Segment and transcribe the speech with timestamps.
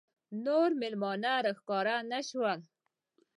[0.45, 2.59] نور مېلمانه راښکاره نه شول.